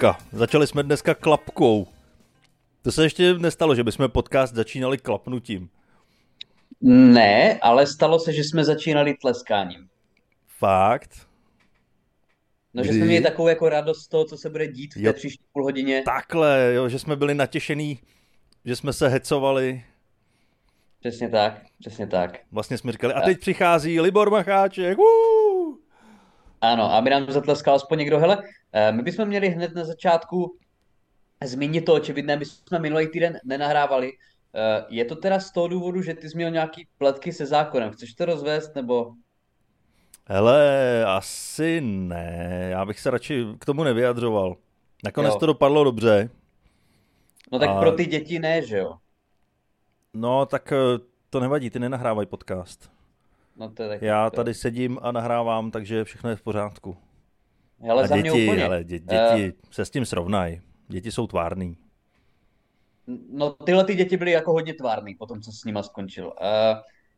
[0.00, 0.24] Klapka.
[0.32, 1.86] Začali jsme dneska klapkou.
[2.82, 5.68] To se ještě nestalo, že bychom podcast začínali klapnutím.
[6.80, 9.88] Ne, ale stalo se, že jsme začínali tleskáním.
[10.58, 11.10] Fakt?
[12.74, 12.98] No, že Kdy?
[12.98, 15.12] jsme měli takovou jako radost z toho, co se bude dít v té Jo.
[15.12, 16.02] příští půl hodině.
[16.04, 17.98] Takhle, jo, že jsme byli natěšený,
[18.64, 19.84] že jsme se hecovali.
[21.00, 22.38] Přesně tak, přesně tak.
[22.52, 24.98] Vlastně jsme říkali, a teď přichází Libor Macháček.
[24.98, 25.39] Uuu!
[26.60, 28.18] Ano, aby nám zatleskal aspoň někdo.
[28.18, 28.42] Hele,
[28.72, 30.56] eh, my bychom měli hned na začátku
[31.44, 34.12] zmínit to očividné, my jsme minulý týden nenahrávali.
[34.54, 37.90] Eh, Je to teda z toho důvodu, že ty jsi měl nějaký pletky se zákonem.
[37.90, 39.12] Chceš to rozvést, nebo...
[40.26, 44.56] Hele, asi ne, já bych se radši k tomu nevyjadřoval.
[45.04, 45.38] Nakonec Jo.
[45.38, 46.30] to dopadlo dobře.
[47.52, 48.92] No tak A- pro ty děti ne, že jo?
[50.14, 50.76] No, tak eh,
[51.30, 52.90] to nevadí, ty nenahrávaj podcast.
[53.56, 56.96] No to je taky Já tady sedím a nahrávám, takže všechno je v pořádku.
[57.80, 58.64] Hele, a za mě děti, úplně.
[58.64, 60.60] ale dě, Eh, děti se s tím srovnají.
[60.88, 61.76] Děti jsou tvárný.
[63.30, 66.26] No tyhle ty děti byly jako hodně tvárný po tom, co s nima skončil.
[66.26, 66.32] Uh,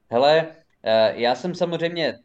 [0.09, 2.19] hele, uh, já jsem samozřejmě,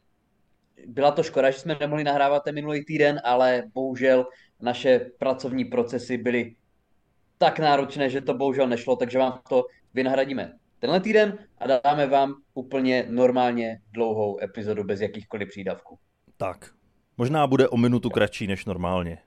[0.87, 4.25] byla to škoda, že jsme nemohli nahrávat ten minulý týden, ale bohužel
[4.61, 6.55] naše pracovní procesy byly
[7.37, 12.35] tak náročné, že to bohužel nešlo, takže vám to vynahradíme tenhle týden a dáme vám
[12.53, 15.99] úplně normálně dlouhou epizodu bez jakýchkoliv přídavků.
[16.37, 16.71] Tak,
[17.17, 19.17] možná bude o minutu kratší než normálně.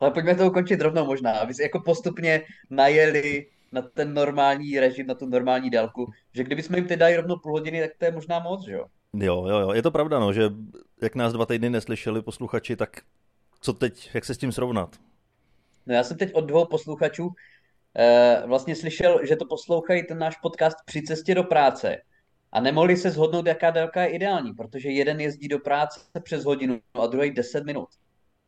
[0.00, 5.06] Ale pojďme to ukončit rovnou možná, aby si jako postupně najeli na ten normální režim,
[5.06, 8.12] na tu normální délku, že kdybychom jim teď dali rovnou půl hodiny, tak to je
[8.12, 8.84] možná moc, že jo?
[9.14, 10.50] Jo, jo, jo, je to pravda, no, že
[11.02, 13.00] jak nás dva týdny neslyšeli posluchači, tak
[13.60, 14.96] co teď, jak se s tím srovnat?
[15.86, 17.30] No já jsem teď od dvou posluchačů
[18.46, 22.02] vlastně slyšel, že to poslouchají ten náš podcast při cestě do práce
[22.52, 26.80] a nemohli se shodnout, jaká délka je ideální, protože jeden jezdí do práce přes hodinu
[26.94, 27.88] a druhý 10 minut.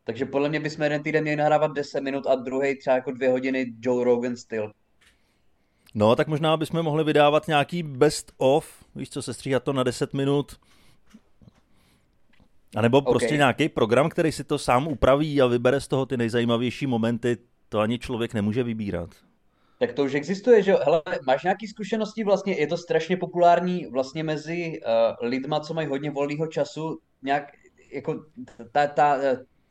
[0.04, 3.30] Takže podle mě bychom jeden týden měli nahrávat 10 minut a druhý třeba jako dvě
[3.30, 4.72] hodiny Joe Rogan styl.
[5.94, 10.14] No, tak možná bychom mohli vydávat nějaký best of, víš co, sestříhat to na 10
[10.14, 10.56] minut.
[12.76, 13.38] A nebo prostě OK.
[13.38, 17.38] nějaký program, který si to sám upraví a vybere z toho ty nejzajímavější momenty,
[17.68, 19.10] to ani člověk nemůže vybírat.
[19.80, 20.78] Tak to už existuje, že jo?
[20.84, 25.88] Hele, máš nějaké zkušenosti vlastně, je to strašně populární vlastně mezi uh, lidma, co mají
[25.88, 27.52] hodně volného času, nějak
[27.92, 28.24] jako
[28.72, 29.22] ta, ta uh,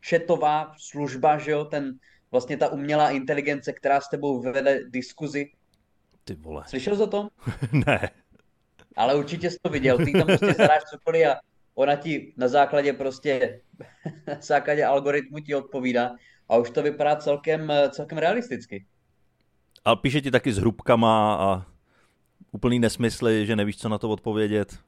[0.09, 1.99] chatová služba, že jo, ten
[2.31, 5.51] vlastně ta umělá inteligence, která s tebou vede diskuzi.
[6.23, 6.63] Ty vole.
[6.67, 7.29] Slyšel jsi o tom?
[7.71, 8.09] ne.
[8.95, 11.39] Ale určitě jsi to viděl, ty tam prostě zadáš cokoliv a
[11.75, 13.61] ona ti na základě prostě,
[14.27, 16.15] na základě algoritmu ti odpovídá
[16.49, 18.85] a už to vypadá celkem, eh, celkem realisticky.
[19.85, 21.66] A píše ti taky s hrubkama a
[22.51, 24.79] úplný nesmysly, že nevíš, co na to odpovědět.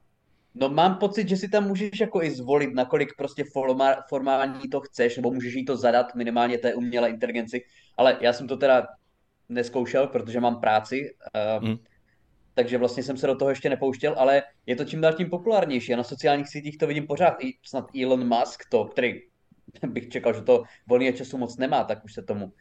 [0.54, 4.80] No mám pocit, že si tam můžeš jako i zvolit, nakolik prostě forma- formální to
[4.80, 7.64] chceš, nebo můžeš jí to zadat minimálně té umělé inteligenci,
[7.96, 8.86] ale já jsem to teda
[9.48, 11.14] neskoušel, protože mám práci,
[11.62, 11.76] uh, Mm.
[12.54, 15.94] takže vlastně jsem se do toho ještě nepouštěl, ale je to čím dál tím populárnější
[15.94, 17.36] a na sociálních sítích to vidím pořád.
[17.44, 19.20] I snad Elon Musk, to, který
[19.86, 22.52] bych čekal, že to volného času moc nemá, tak už se tomu uh,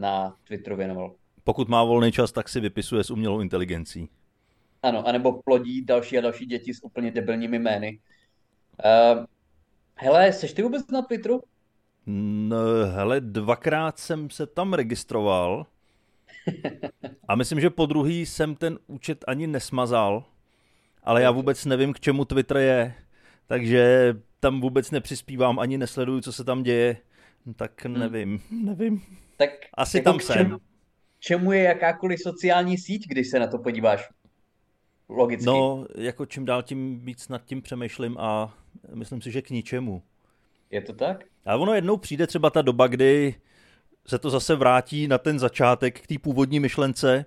[0.00, 1.14] na Twitteru věnoval.
[1.48, 4.08] Pokud má volný čas, tak si vypisuje s umělou inteligencí.
[4.82, 8.00] Ano, anebo plodí další a další děti s úplně debilními jmény.
[8.84, 9.24] Uh,
[9.94, 11.40] hele, seš ty vůbec na Twitteru?
[12.06, 12.56] No,
[12.90, 15.66] hele, dvakrát jsem se tam registroval
[17.28, 20.24] a myslím, že po druhý jsem ten účet ani nesmazal,
[21.04, 22.94] ale já vůbec nevím, k čemu Twitter je,
[23.46, 26.96] takže tam vůbec nepřispívám, ani nesleduju, co se tam děje,
[27.56, 29.02] tak nevím, nevím.
[29.36, 30.58] Tak Asi jako tam k jsem.
[31.20, 34.08] Čemu, je jakákoliv sociální síť, když se na to podíváš?
[35.08, 35.46] Logicky.
[35.46, 38.54] No, jako čím dál tím víc nad tím přemýšlím a
[38.94, 40.02] myslím si, že k ničemu.
[40.70, 41.24] Je to tak?
[41.46, 43.34] Ale ono jednou přijde třeba ta doba, kdy
[44.06, 47.24] se to zase vrátí na ten začátek k té původní myšlence,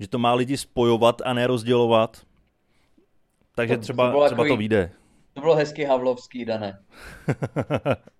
[0.00, 2.26] že to má lidi spojovat a ne rozdělovat.
[3.54, 4.90] Takže To- to třeba, bylo třeba to takový- vyjde.
[5.34, 6.78] To bylo hezky havlovský, Dané.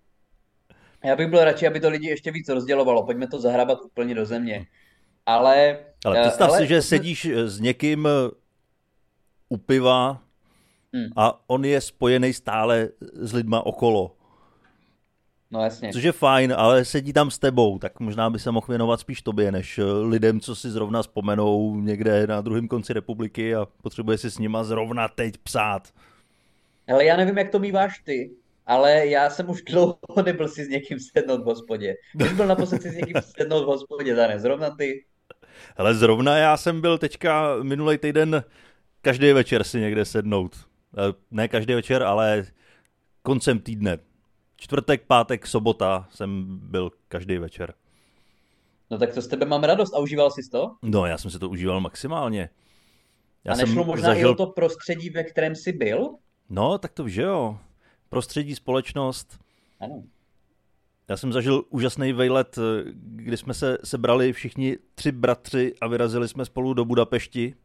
[1.03, 3.05] Já bych byl radši, aby to lidi ještě víc rozdělovalo.
[3.05, 4.67] Pojďme to zahrabat úplně do země.
[5.25, 5.77] Ale...
[6.05, 8.07] Ale eh, představ hele, si, že sedíš s někým
[9.49, 10.21] u piva
[10.93, 11.07] Hmm.
[11.15, 14.15] a on je spojený stále s lidma okolo.
[15.51, 15.93] No jasně.
[15.93, 19.21] Což je fajn, ale sedí tam s tebou, tak možná by se mohl věnovat spíš
[19.21, 24.17] tobě, než eh, lidem, co si zrovna vzpomenou někde na druhém konci republiky a potřebuje
[24.17, 25.93] si s nima zrovna teď psát.
[26.87, 28.31] Hele, já nevím, jak to míváš ty,
[28.65, 31.95] ale já jsem už dlouho nebyl si s někým sednout v hospodě.
[32.13, 35.05] Když byl naposled si s někým sednout v hospodě, Dané, zrovna ty.
[35.77, 38.43] Ale zrovna já jsem byl teďka minulý týden
[39.01, 40.55] každý večer si někde sednout.
[40.97, 42.45] Eh, Ne každý večer, ale
[43.21, 43.97] koncem týdne.
[44.55, 47.73] čtvrtek, pátek, sobota jsem byl každý večer.
[48.91, 49.93] No tak to s tebe mám radost.
[49.93, 50.75] A užíval jsi to?
[50.81, 52.49] No, já jsem si to užíval maximálně.
[53.43, 54.27] Já a nešlo možná zažil...
[54.27, 56.09] i o to prostředí, ve kterém jsi byl?
[56.49, 57.57] No, tak to že jo.
[58.11, 59.39] Prostředí, společnost.
[59.79, 60.03] Ano.
[61.07, 62.59] Já jsem zažil úžasný vejlet,
[62.95, 67.55] kdy jsme se sebrali všichni tři bratři a vyrazili jsme spolu do Budapešti.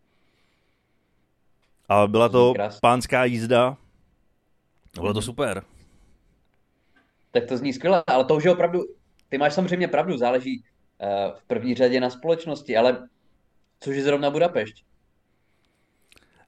[1.88, 2.78] A byla to Krásný.
[2.82, 3.76] pánská jízda.
[4.94, 5.24] Bylo to mhm.
[5.24, 5.62] super.
[7.30, 8.80] Tak to zní skvěle, ale to už je opravdu,
[9.28, 13.08] ty máš samozřejmě pravdu, záleží uh, v první řadě na společnosti, ale
[13.80, 14.84] což je zrovna Budapešť?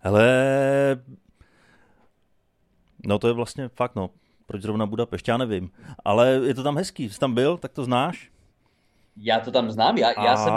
[0.00, 1.02] Hele,
[3.08, 4.10] no to je vlastně fakt, no.
[4.46, 5.70] Proč zrovna Budapešť, já nevím.
[6.04, 8.30] Ale je to tam hezký, jsi tam byl, tak to znáš?
[9.16, 10.24] Já to tam znám, já, a...
[10.24, 10.52] já jsem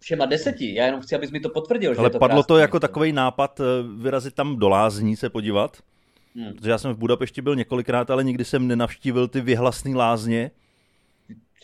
[0.00, 1.94] všema deseti, já jenom chci, abys mi to potvrdil.
[1.98, 3.64] Ale že to padlo to jako takový nápad eh,
[3.96, 5.76] vyrazit tam do Lázní se podívat.
[6.36, 6.54] Hmm.
[6.54, 10.50] Protože já jsem v Budapešti byl několikrát, ale nikdy jsem nenavštívil ty vyhlasné lázně.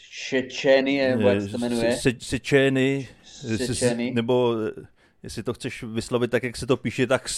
[0.01, 1.97] Šečeny, nebo jak se jmenuje?
[2.19, 3.09] Sečeny.
[4.15, 4.87] Nebo eh,
[5.23, 7.29] jestli to chceš vyslovit tak, jak se to píše, tak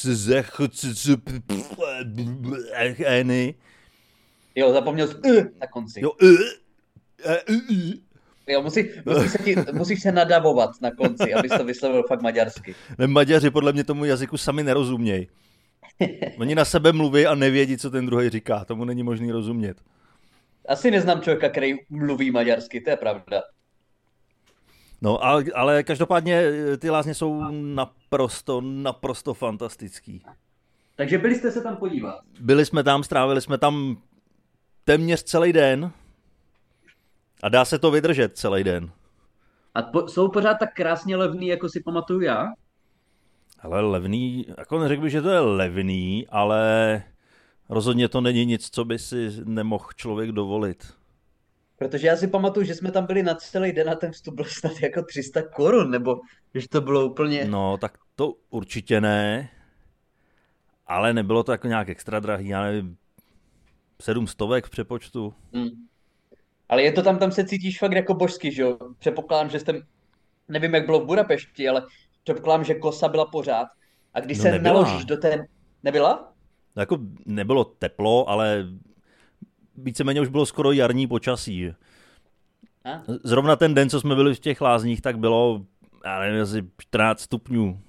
[3.05, 3.55] Eny.
[4.55, 5.15] Jo, zapomněl jsi
[5.61, 6.01] na konci.
[6.01, 6.13] Jo,
[8.47, 12.75] Jo, musí, musí se ti, musíš se nadavovat na konci, abys to vyslovil fakt maďarsky.
[12.99, 15.29] Ne, Maďaři podle mě tomu jazyku sami nerozumějí.
[16.39, 18.65] Oni na sebe mluví a nevědí, co ten druhý říká.
[18.65, 19.77] Tomu není možný rozumět.
[20.69, 23.43] Asi neznám člověka, který mluví maďarsky, to je pravda.
[25.03, 30.23] No, ale, ale každopádně eh, ty lázně jsou naprosto, naprosto fantastický.
[30.97, 32.21] Takže byli jste se tam podívat?
[32.41, 33.97] Byli jsme tam, strávili jsme tam
[34.85, 35.93] téměř celý den.
[37.43, 38.91] A dá se to vydržet celý den.
[39.75, 42.47] A po, jsou pořád tak krásně levný, jako si pamatuju já?
[43.61, 47.03] Ale levný, jako neřekl bych, že to je levný, ale
[47.69, 50.95] rozhodně to není nic, co by si nemohl člověk dovolit.
[51.83, 54.45] Protože já si pamatuju, že jsme tam byli na celý den a ten vstup byl
[54.45, 56.21] snad jako 300 korun, nebo
[56.55, 57.45] že to bylo úplně...
[57.45, 59.49] No, tak to určitě ne,
[60.87, 62.97] ale nebylo to jako nějak extra drahý, já nevím,
[64.03, 65.35] sedm stovek v přepočtu.
[65.53, 65.71] Hmm.
[66.69, 68.79] Ale je to tam, tam se cítíš fakt jako božsky, že jo?
[68.99, 69.73] Předpokládám, že jste,
[70.49, 71.83] nevím, jak bylo v Budapešti, ale
[72.25, 73.69] předpokládám, že kosa byla pořád.
[74.15, 74.75] A když no se nebyla.
[74.75, 75.47] naložíš do té...
[75.83, 76.33] Nebyla?
[76.77, 78.67] Jako nebylo teplo, ale
[79.77, 81.75] víceméně už bylo skoro jarní počasí.
[83.25, 85.67] Zrovna ten den, co jsme byli v těch lázních, tak bylo,
[86.05, 87.81] já nevím, asi 14 stupňů.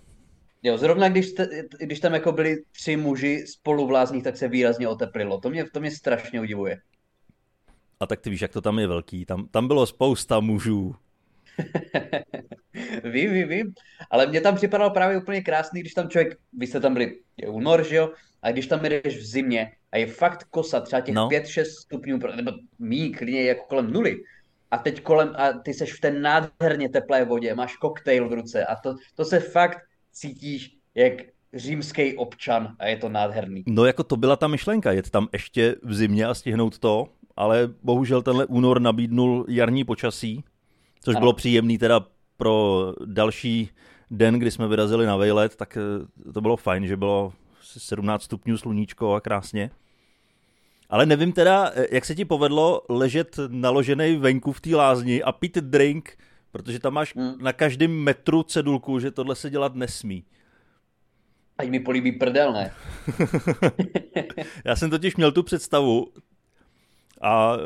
[0.63, 1.47] Jo, zrovna když, te,
[1.79, 5.39] když tam jako byli tři muži spolu v lázních, tak se výrazně oteplilo.
[5.39, 6.81] To mě, to mě strašně udivuje.
[7.99, 9.25] A tak ty víš, jak to tam je velký.
[9.25, 10.95] Tam, tam bylo spousta mužů.
[13.03, 13.73] vím, vím, vím.
[14.11, 17.49] Ale mě tam připadalo právě úplně krásný, když tam člověk, vy jste tam byli, je
[17.49, 18.09] únor, že jo?
[18.41, 21.27] A když tam jdeš v zimě a je fakt kosa, třeba těch no.
[21.27, 24.23] 5-6 stupňů, nebo mý, klidně jako kolem nuly.
[24.71, 28.65] A teď kolem, a ty seš v té nádherně teplé vodě, máš koktejl v ruce
[28.65, 29.77] a to, to se fakt
[30.11, 31.13] cítíš jak
[31.53, 33.63] římský občan a je to nádherný.
[33.67, 37.69] No jako to byla ta myšlenka, jet tam ještě v zimě a stihnout to, ale
[37.83, 40.43] bohužel tenhle únor nabídnul jarní počasí,
[41.01, 41.19] což ano.
[41.19, 43.69] bylo příjemný teda pro další
[44.11, 48.57] den, kdy jsme vyrazili na vejlet, tak eh, to bylo fajn, že bylo 17 stupňů
[48.57, 49.71] sluníčko a krásně.
[50.89, 55.31] Ale nevím teda, eh, jak se ti povedlo ležet naložený venku v té lázni a
[55.31, 56.17] pít drink,
[56.51, 57.35] protože tam máš hmm.
[57.39, 60.23] na každém metru cedulku, že tohle se dělat nesmí.
[61.57, 62.73] Ať mi políbí prdel, ne?
[64.65, 66.07] Já jsem totiž měl tu představu
[67.21, 67.57] a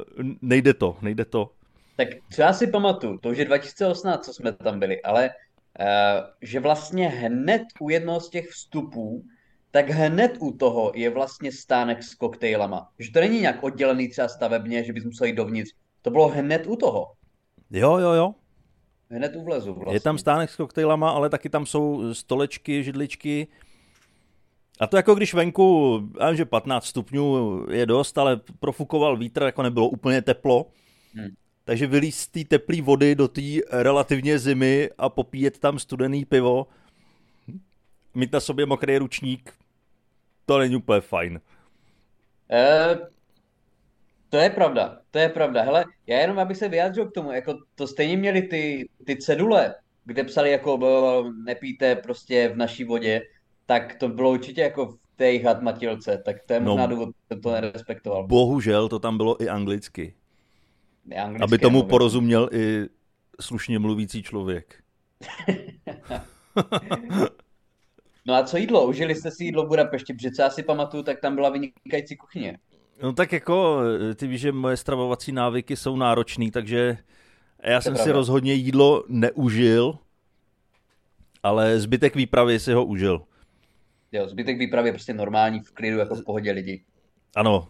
[0.42, 1.52] nejde to, nejde to.
[1.98, 5.86] Tak co já si pamatuju, to už je 2018, co jsme tam byli, ale uh,
[6.42, 9.24] že vlastně hned u jednoho z těch vstupů
[9.72, 12.90] tak hned u toho je vlastně stánek s koktejlama.
[13.00, 15.72] Že to není nějak oddělený třeba stavebně, že bys musel jít dovnitř.
[16.02, 17.12] To bylo hned u toho.
[17.72, 18.36] Jo, jo, jo.
[19.10, 19.96] Hned u vlezu vlastně.
[19.96, 23.48] Je tam stánek s koktejlama, ale taky tam jsou stolečky, židličky.
[24.80, 29.44] A to jako když venku, já vím, že 15 stupňů je dost, ale profukoval vítr,
[29.44, 30.66] jako nebylo úplně teplo.
[31.14, 31.30] Hmm.
[31.68, 36.68] Takže vylíst z té teplé vody do té relativně zimy a popíjet tam studený pivo,
[38.16, 39.54] mít na sobě mokrý ručník,
[40.46, 41.42] to není úplně fajn.
[42.52, 42.98] E,
[44.30, 45.64] to je pravda, to je pravda.
[45.64, 49.76] Hele, já jenom abych se vyjádřil k tomu, jako to stejně měli ty, ty cedule,
[50.06, 50.80] kde psali jako
[51.46, 53.22] nepíte prostě v naší vodě,
[53.66, 55.46] tak to bylo určitě jako v té jejich
[56.26, 58.28] tak to je možná no, důvod, že to nerespektoval.
[58.28, 60.14] Bohužel to tam bylo i anglicky.
[61.42, 61.90] Aby tomu mluvím.
[61.90, 62.86] porozuměl i
[63.42, 64.84] slušně mluvící člověk.
[68.28, 68.88] No a co jídlo?
[68.88, 70.14] Užili jste si jídlo v Budapešti?
[70.14, 72.60] Protože co já si pamatuju, tak tam byla vynikající kuchyně.
[73.04, 73.80] No tak jako,
[74.16, 76.98] ty víš, že moje stravovací návyky jsou náročný, takže
[77.64, 79.98] já jsem si rozhodně jídlo neužil,
[81.44, 83.22] ale zbytek výpravy si ho užil.
[84.12, 86.84] Jo, zbytek výpravy je prostě normální, v klidu, jako v pohodě lidi.
[87.36, 87.68] Ano,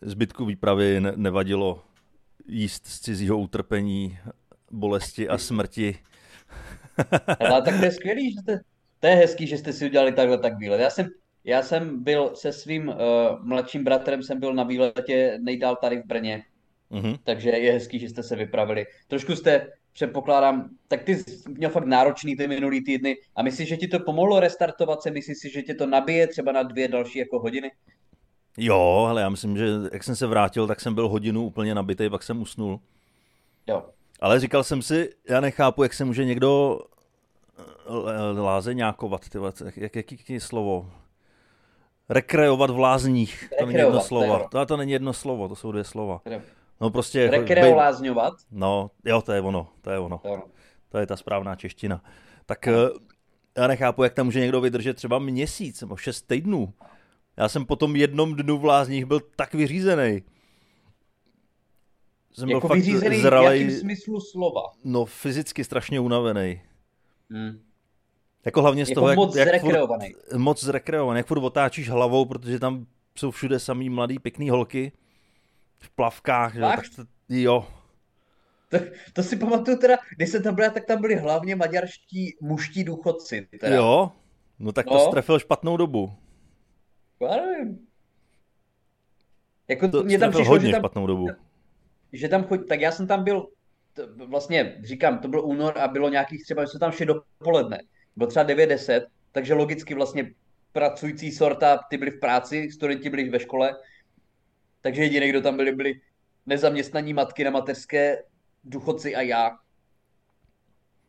[0.00, 1.82] zbytku výpravy ne- nevadilo
[2.48, 4.18] jíst z cizího utrpení,
[4.70, 5.98] bolesti a smrti.
[7.50, 8.52] Ale tak to je skvělý, že to,
[9.00, 10.80] to je hezký, že jste si udělali takhle tak výlet.
[10.80, 11.08] Já jsem,
[11.44, 12.94] já jsem byl se svým uh,
[13.40, 16.44] mladším bratrem, jsem byl na výletě nejdál tady v Brně,
[16.90, 17.18] mm-hmm.
[17.24, 18.86] takže je hezký, že jste se vypravili.
[19.08, 23.88] Trošku jste, předpokládám, tak ty měl fakt náročný ty minulý týdny a myslíš, že ti
[23.88, 25.10] to pomohlo restartovat se?
[25.10, 27.70] Myslíš si, že tě to nabije třeba na dvě další jako hodiny?
[28.56, 32.10] Jo, ale já myslím, že jak jsem se vrátil, tak jsem byl hodinu úplně nabitý,
[32.10, 32.80] pak jsem usnul.
[33.66, 33.84] Jo.
[34.20, 36.80] Ale říkal jsem si, já nechápu, jak se může někdo
[38.38, 39.38] lázeňákovat, ty,
[39.76, 40.90] jak, jaký je slovo?
[42.08, 43.52] Rekreovat v lázních.
[43.58, 44.48] To není jedno slovo.
[44.50, 46.20] To, to není jedno slovo, to jsou dvě slova.
[46.80, 47.30] No prostě...
[47.30, 48.34] Rekreolázňovat?
[48.50, 50.20] No, jo, to je ono, to je ono.
[50.88, 52.02] To je ta správná čeština.
[52.46, 52.72] Tak eh,
[53.56, 56.72] já nechápu, jak tam může někdo vydržet třeba měsíc nebo šest týdnů.
[57.36, 60.22] Já jsem po tom jednom dnu v lázních byl tak vyřízený.
[62.32, 64.62] Jsem jako byl vyřízený fakt zralej, v jakém smyslu slova?
[64.84, 66.62] No, fyzicky strašně unavený.
[67.30, 67.60] Hmm.
[68.44, 70.12] Jako hlavně z jako toho, moc jak, zrekreovaný.
[70.12, 72.86] Furt, moc zrekreovaný, jak furt otáčíš hlavou, protože tam
[73.18, 74.92] jsou všude samý mladý, pěkný holky
[75.78, 76.60] v plavkách, že?
[76.60, 77.66] tak to, jo.
[78.68, 78.78] To,
[79.12, 83.48] to si pamatuju teda, když jsem tam byl, tak tam byli hlavně maďarští muští důchodci.
[83.60, 83.76] Teda.
[83.76, 84.12] Jo,
[84.58, 84.92] no tak no.
[84.92, 86.12] to strefil špatnou dobu.
[87.22, 87.86] Já nevím.
[89.68, 91.28] Jako to mě tam přišlo, hodně že tam, špatnou dobu.
[92.12, 93.48] Že tam chodí, tak já jsem tam byl,
[93.92, 97.82] to, vlastně říkám, to byl únor a bylo nějakých třeba, že jsme tam šli dopoledne.
[98.16, 100.32] Bylo třeba 9-10, takže logicky vlastně
[100.72, 103.76] pracující sorta, ty byli v práci, studenti byli ve škole,
[104.80, 106.00] takže jediný, kdo tam byli, byli
[106.46, 108.22] nezaměstnaní matky na mateřské,
[108.64, 109.50] důchodci a já.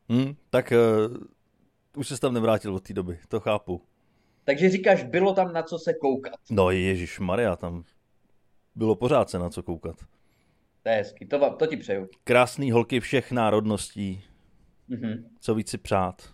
[0.10, 0.74] Hmm, tak
[1.10, 1.18] uh,
[1.98, 3.82] už se tam nevrátil od té doby, to chápu.
[4.44, 6.40] Takže říkáš, bylo tam na co se koukat.
[6.50, 7.84] No Ježíš Maria, tam
[8.76, 9.96] bylo pořád se na co koukat.
[10.84, 12.10] To je hezký, to, to ti přeju.
[12.24, 14.24] Krásný holky všech národností.
[14.90, 15.24] Mm-hmm.
[15.40, 16.34] Co víc si přát.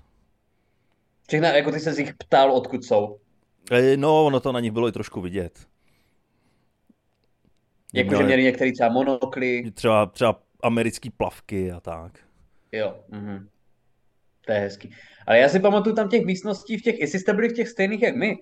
[1.27, 3.19] Všechno, jako ty se z nich ptal, odkud jsou.
[3.71, 5.67] E, no, ono to na nich bylo i trošku vidět.
[7.93, 9.71] Jakože měli některý třeba monokly.
[9.71, 12.19] Třeba, třeba americký plavky a tak.
[12.71, 13.47] Jo, mm-hmm.
[14.49, 14.89] To je hezký.
[15.27, 18.01] Ale já si pamatuju tam těch místností v těch, jestli jste byli v těch stejných
[18.01, 18.37] jak my,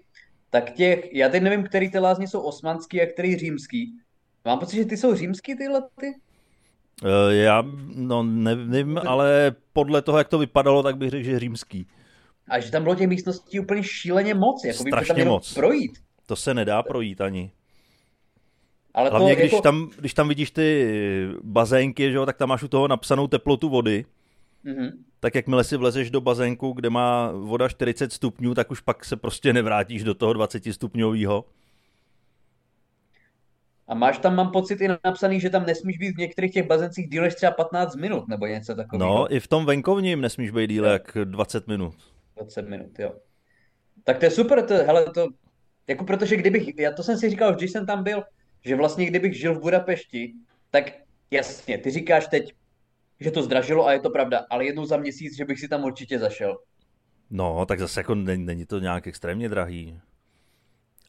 [0.50, 3.94] tak těch, já teď nevím, který ty lázně jsou osmanský a který římský.
[4.46, 6.08] Mám pocit, že ty jsou římský tyhle ty?
[7.04, 7.64] Uh, já,
[7.96, 11.88] no nevím, ale podle toho, jak to vypadalo, tak bych řekl, že římský.
[12.50, 15.54] A že tam bylo těch místností úplně šíleně moc, jako Strašně by tam moc.
[15.54, 15.92] projít.
[16.26, 17.52] To se nedá projít ani.
[18.94, 19.62] Ale Hlavně, to, když, jako...
[19.62, 20.88] tam, když tam vidíš ty
[21.44, 24.06] bazénky, že jo, tak tam máš u toho napsanou teplotu vody.
[24.66, 24.92] Mm-hmm.
[25.20, 29.16] Tak jakmile si vlezeš do bazénku, kde má voda 40 stupňů, tak už pak se
[29.16, 31.46] prostě nevrátíš do toho 20 stupňového.
[33.88, 37.10] A máš tam, mám pocit, i napsaný, že tam nesmíš být v některých těch bazéncích
[37.10, 39.16] díl než třeba 15 minut, nebo něco takového.
[39.16, 41.96] No, i v tom venkovním nesmíš být díle jak 20 minut.
[42.36, 43.14] 20 minut, jo.
[44.04, 45.28] Tak to je super, to, hele, to,
[45.88, 48.24] jako protože kdybych, já to jsem si říkal, když jsem tam byl,
[48.66, 50.34] že vlastně kdybych žil v Budapešti,
[50.72, 50.92] tak
[51.32, 52.54] jasně, ty říkáš teď,
[53.20, 55.84] že to zdražilo a je to pravda, ale jednou za měsíc, že bych si tam
[55.84, 56.58] určitě zašel.
[57.30, 60.00] No, tak zase jako není, není to nějak extrémně drahý.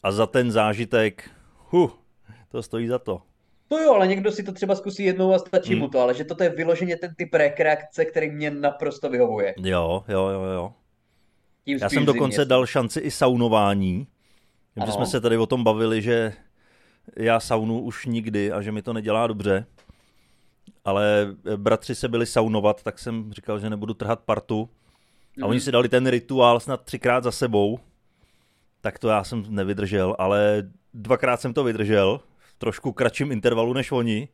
[0.02, 1.90] A za ten zážitek, hu,
[2.48, 3.22] to stojí za to.
[3.68, 5.80] To jo, ale někdo si to třeba zkusí jednou a stačí hmm.
[5.80, 9.54] mu to, ale že toto je vyloženě ten typ rekreace, který mě naprosto vyhovuje.
[9.58, 10.72] Jo, jo, jo, jo.
[11.64, 14.06] Tím Já jsem dokonce dal šanci i saunování.
[14.86, 16.32] Že jsme se tady o tom bavili, že
[17.16, 19.66] já saunu už nikdy a že mi to nedělá dobře.
[20.84, 24.68] Ale bratři se byli saunovat, tak jsem říkal, že nebudu trhat partu.
[25.42, 25.50] A mm.
[25.50, 27.78] oni si dali ten rituál snad třikrát za sebou.
[28.80, 32.20] Tak to já jsem nevydržel, ale dvakrát jsem to vydržel.
[32.38, 34.28] V trošku kratším intervalu než oni.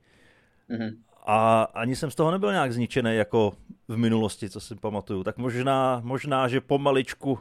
[0.68, 0.88] Mm.
[1.26, 3.52] A ani jsem z toho nebyl nějak zničený jako
[3.88, 5.24] v minulosti, co si pamatuju.
[5.24, 7.38] Tak možná, možná, že pomaličku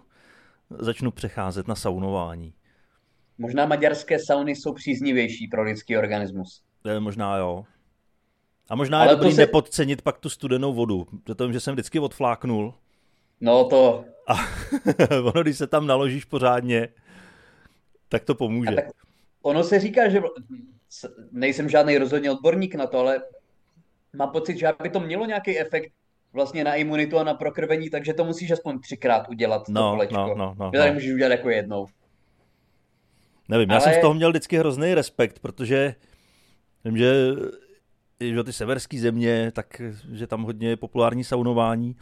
[0.69, 2.53] začnu přecházet na saunování.
[3.37, 6.63] Možná maďarské sauny jsou příznivější pro lidský organismus.
[6.85, 7.65] Je, možná jo.
[8.69, 9.41] A možná Ale je dobrý se...
[9.41, 12.73] nepodcenit pak tu studenou vodu, protože jsem vždycky odfláknul.
[13.41, 14.05] No to...
[14.27, 14.33] A
[15.23, 16.87] ono, když se tam naložíš pořádně,
[18.09, 18.75] tak to pomůže.
[18.75, 18.85] tak
[19.41, 20.21] ono se říká, že
[21.31, 23.21] nejsem žádný rozhodně odborník na to, ale
[24.13, 25.93] mám pocit, že aby to mělo nějaký efekt
[26.33, 30.15] vlastně na imunitu a na prokrvení, takže to musíš aspoň třikrát udělat, no, to kolečko.
[30.17, 30.93] No, no, no, no.
[30.93, 31.85] můžeš udělat jako jednou.
[33.49, 35.95] Nevím, já Ale- jsem z toho měl vždycky hrozný respekt, protože
[36.85, 37.13] vím, že,
[38.21, 41.95] že ty severské země, tak že tam hodně je populární saunování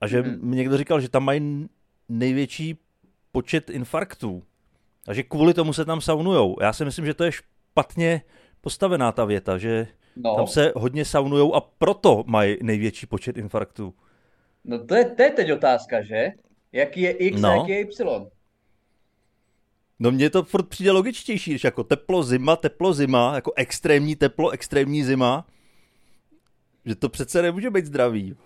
[0.00, 0.38] a že Mhm.
[0.50, 1.68] mi někdo říkal, že tam mají
[2.08, 2.78] největší
[3.32, 4.42] počet infarktů
[5.08, 6.56] a že kvůli tomu se tam saunujou.
[6.60, 8.22] Já si myslím, že to je špatně
[8.60, 9.86] postavená ta věta, že
[10.16, 13.94] No, tam se hodně saunujou a proto mají největší počet infarktů.
[14.64, 16.28] no to, je, to je teď otázka, že?
[16.72, 17.48] Jaký je X No.
[17.50, 18.26] a jaký je Y?
[20.00, 24.50] No mně to furt přijde logičtější, když jako teplo, zima, teplo, zima, jako extrémní teplo,
[24.50, 25.46] extrémní zima,
[26.84, 28.36] že to přece nemůže být zdravý.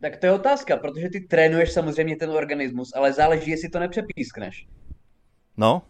[0.00, 4.66] Tak to je otázka, protože ty trénuješ samozřejmě ten organismus, ale záleží, jestli to nepřepískneš.
[5.56, 5.82] No,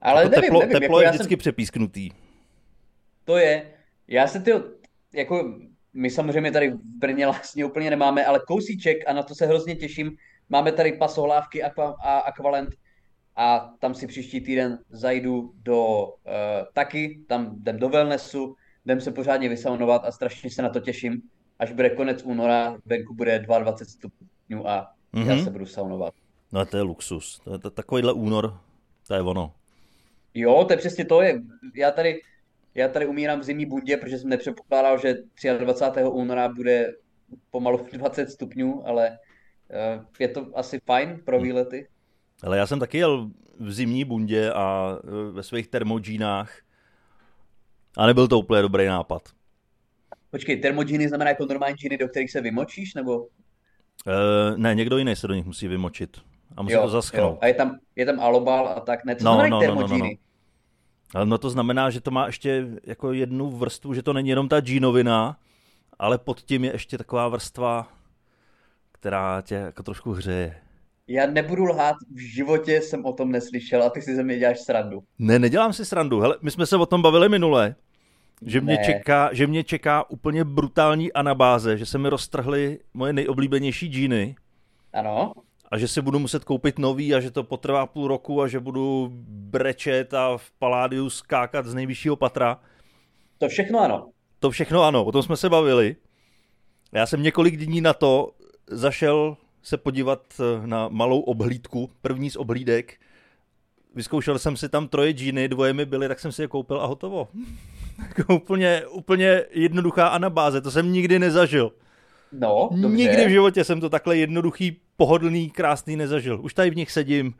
[0.00, 2.10] Ale jako nevím, teplo, nevím, teplo jako je vždycky jsem, přepísknutý.
[3.24, 3.74] to je,
[4.08, 4.52] já se ty,
[5.14, 5.58] jako
[5.94, 9.76] my samozřejmě tady v Brně vlastně úplně nemáme, ale kousíček a na to se hrozně
[9.76, 10.16] těším.
[10.50, 12.70] Máme tady pasohlávky aqua, a Aqualent
[13.36, 16.12] a tam si příští týden zajdu do uh,
[16.72, 21.22] taky, tam jdem do wellnessu, jdem se pořádně vysaunovat a strašně se na to těším.
[21.58, 25.44] Až bude konec února, venku bude 22 stupňů a já Mhm.
[25.44, 26.14] se budu saunovat.
[26.52, 27.40] No to je luxus.
[27.44, 28.58] To je to, takovýhle únor,
[29.08, 29.54] to je ono.
[30.34, 31.22] Jo, to je přesně to.
[31.22, 31.42] Je.
[31.74, 32.20] Já tady,
[32.74, 35.14] já tady umírám v zimní bundě, protože jsem nepředpokládal, že
[35.58, 36.04] 23.
[36.04, 36.92] února bude
[37.50, 39.18] pomalu 20 stupňů, ale
[40.18, 41.88] je to asi fajn pro výlety.
[42.42, 46.58] Ale já jsem taky jel v zimní bundě a e, ve svých termodžínách
[47.96, 49.22] a nebyl to úplně dobrý nápad.
[50.30, 53.26] Počkej, termodžíny znamená jako normální džíny, do kterých se vymočíš, nebo?
[54.06, 56.16] E, ne, někdo jiný se do nich musí vymočit
[56.56, 57.38] a musí to zaschnout.
[57.40, 59.16] A je tam, je tam alobal a tak, ne?
[59.16, 60.18] Co No, znamená no, no, no, no, termodžíny?
[61.14, 64.48] Ale no to znamená, že to má ještě jako jednu vrstvu, že to není jenom
[64.48, 65.36] ta džínovina,
[65.98, 67.88] ale pod tím je ještě taková vrstva,
[69.00, 70.56] která tě jako trošku hřeje.
[71.08, 74.60] Já nebudu lhát, v životě jsem o tom neslyšel a ty si ze mě děláš
[74.60, 75.02] srandu.
[75.18, 76.20] Ne, nedělám si srandu.
[76.20, 77.74] Hele, my jsme se o tom bavili minule,
[78.46, 78.84] že mě, Ne.
[78.84, 84.36] čeká, že mě čeká úplně brutální anabáze, že se mi roztrhly moje nejoblíbenější džíny
[84.92, 85.32] Ano?
[85.70, 88.60] a že si budu muset koupit nový a že to potrvá půl roku a že
[88.60, 92.60] budu brečet a v paládiu skákat z nejvyššího patra.
[93.38, 94.10] To všechno ano.
[94.38, 95.96] To všechno ano, o tom jsme se bavili.
[96.92, 98.30] Já jsem několik dní na to
[98.70, 103.00] zašel se podívat eh, na malou obhlídku, první z obhlídek.
[103.94, 106.86] Vyzkoušel jsem si tam troje džíny, dvoje mi byly, tak jsem si je koupil a
[106.86, 107.28] hotovo.
[108.18, 111.72] Jako úplně, úplně jednoduchá anabáze, to jsem nikdy nezažil.
[112.32, 112.96] No, dobře.
[112.96, 116.40] Nikdy v životě jsem to takhle jednoduchý, pohodlný, krásný nezažil.
[116.42, 117.34] Už tady v nich sedím.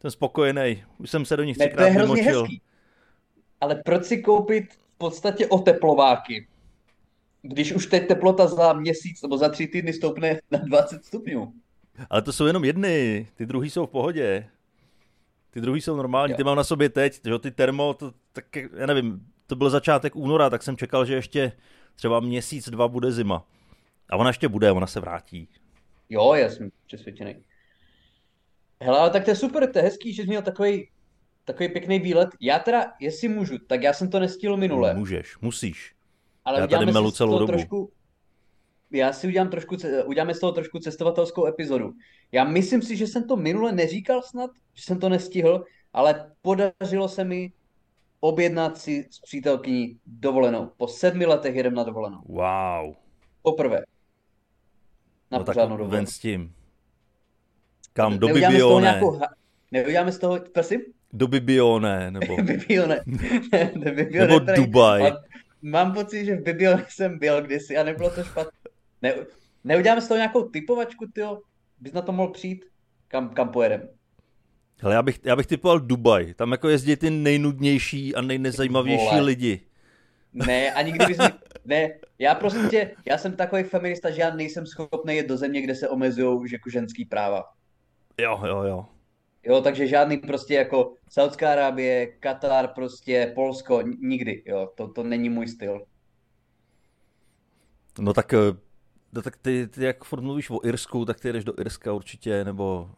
[0.00, 0.82] Jsem spokojený.
[0.98, 2.60] Už jsem se do nich Ne, to třikrát je hrozně hezký.
[3.60, 6.46] Ale proč si koupit v podstatě oteplováky,
[7.42, 11.52] když už teď teplota za měsíc nebo za tři týdny stoupne na 20 stupňů?
[12.10, 14.48] Ale to jsou jenom jedny, ty druhý jsou v pohodě.
[15.50, 16.36] Ty druhý jsou normální, Jo.
[16.36, 18.44] ty mám na sobě teď, že jo, ty termo, to, tak
[18.76, 21.52] já nevím, to byl začátek února, tak jsem čekal, že ještě
[21.94, 23.46] třeba měsíc, dva bude zima.
[24.10, 25.48] A ona ještě bude, ona se vrátí.
[26.08, 27.36] Jo, já jsem přesvědčený.
[28.82, 30.88] Hele, ale tak to je super, to je hezký, že jsi měl takový,
[31.44, 32.28] takový pěkný výlet.
[32.40, 35.91] Já teda, jestli můžu, tak já jsem to nestihl minule, Můžeš, musíš.
[36.44, 37.52] Ale já tady melu celou dobu.
[37.52, 37.92] trošku,
[38.90, 41.92] já si udělám trošku, uděláme z toho trošku cestovatelskou epizodu.
[42.32, 47.08] Já myslím si, že jsem to minule neříkal snad, že jsem to nestihl, ale podařilo
[47.08, 47.52] se mi
[48.20, 50.70] objednat si s přítelkyní dovolenou.
[50.76, 52.20] Po sedmi letech jedem na dovolenou.
[52.24, 52.94] Wow.
[53.42, 53.82] Poprvé.
[55.30, 55.96] Na no pořádnou dovolenou.
[55.96, 56.52] ven s tím.
[57.92, 58.90] Kam, do Neuděláme z toho Bibione.
[58.90, 59.20] nějakou...
[59.72, 60.80] Neuděláme z toho, prosím?
[61.12, 63.00] Do Bibione, nebo, Bibione.
[63.52, 65.00] Ne, Bibione nebo tady- Dubaj.
[65.00, 65.22] ale
[65.62, 68.52] Mám pocit, že v Bibione jsem byl kdysi a nebylo to špatné.
[69.02, 69.14] Ne,
[69.64, 71.40] neuděláme z toho nějakou typovačku, tyjo?
[71.80, 72.64] Bys na to mohl přijít?
[73.08, 73.88] Kam, kam pojedem?
[74.82, 76.34] Hele, já bych, já bych typoval Dubaj.
[76.34, 79.20] Tam jako jezdí ty nejnudnější a nejnezajímavější Vole.
[79.20, 79.60] lidi.
[80.32, 81.24] Ne, ani kdybys mi...
[81.64, 85.74] Ne, já prostě, já jsem takový feminista, že já nejsem schopný jet do země, kde
[85.74, 87.44] se omezují jako ženský práva.
[88.18, 88.86] Jo, jo, jo.
[89.44, 95.28] Jo, takže žádný prostě jako Saudská Arábie, Katar, prostě Polsko, nikdy, jo, to, to není
[95.28, 95.86] můj styl.
[97.98, 98.56] No tak, eh,
[99.12, 102.44] no tak ty, ty jak furt mluvíš o Irsku, tak ty jdeš do Irska určitě,
[102.44, 102.90] nebo...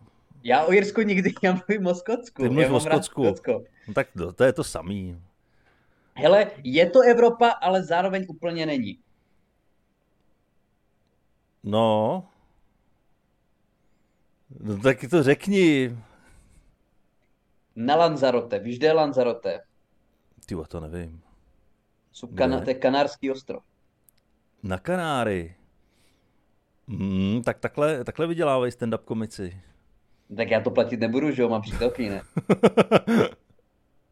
[0.42, 2.42] Já o Jirsku nikdy, já mluvím o Skotsku.
[2.42, 3.24] Ty mluvíš o Skotsku.
[3.24, 3.64] Skotsko.
[3.88, 5.22] No tak to, to je to samý.
[6.14, 8.98] Hele, je to Evropa, ale zároveň úplně není.
[11.62, 12.28] No...
[14.60, 15.96] No tak to řekni.
[17.76, 19.60] Na Lanzarote, víš, kde je Lanzarote?
[20.46, 21.22] Ty to nevím.
[22.12, 23.62] Jsou kana, to je Kanárský ostrov.
[24.62, 25.56] Na Kanáry.
[26.88, 29.60] Hmm, tak takhle, takhle vydělávají stand-up komici.
[30.36, 32.22] Tak já to platit nebudu, že jo, mám přítelky, ne?